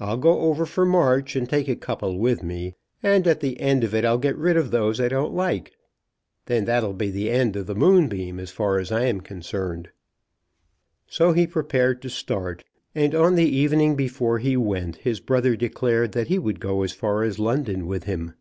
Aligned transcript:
I'll 0.00 0.16
go 0.16 0.40
over 0.40 0.64
for 0.64 0.86
March, 0.86 1.36
and 1.36 1.46
take 1.46 1.68
a 1.68 1.76
couple 1.76 2.18
with 2.18 2.42
me; 2.42 2.76
and, 3.02 3.26
at 3.26 3.40
the 3.40 3.60
end 3.60 3.84
of 3.84 3.94
it, 3.94 4.06
I'll 4.06 4.16
get 4.16 4.34
rid 4.38 4.56
of 4.56 4.70
those 4.70 4.98
I 4.98 5.08
don't 5.08 5.34
like. 5.34 5.72
Then 6.46 6.64
that'll 6.64 6.94
be 6.94 7.10
the 7.10 7.30
end 7.30 7.56
of 7.56 7.66
the 7.66 7.74
Moonbeam, 7.74 8.40
as 8.40 8.50
far 8.50 8.78
as 8.78 8.90
I 8.90 9.04
am 9.04 9.20
concerned." 9.20 9.90
So 11.08 11.32
he 11.34 11.46
prepared 11.46 12.00
to 12.00 12.08
start, 12.08 12.64
and 12.94 13.14
on 13.14 13.34
the 13.34 13.54
evening 13.54 13.96
before 13.96 14.38
he 14.38 14.56
went 14.56 14.96
his 14.96 15.20
brother 15.20 15.54
declared 15.56 16.12
that 16.12 16.28
he 16.28 16.38
would 16.38 16.58
go 16.58 16.82
as 16.82 16.92
far 16.92 17.22
as 17.22 17.38
London 17.38 17.86
with 17.86 18.04
him. 18.04 18.32